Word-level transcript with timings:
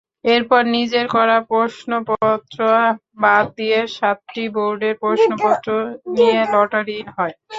এরপর 0.25 0.61
নিজের 0.75 1.05
করা 1.15 1.37
প্রশ্নপত্র 1.49 2.59
বাদ 3.23 3.45
দিয়ে 3.57 3.79
সাতটি 3.95 4.43
বোর্ডের 4.55 4.95
প্রশ্নপত্র 5.01 5.67
নিয়ে 6.13 6.39
লটারি 6.53 6.97
হয়। 7.15 7.35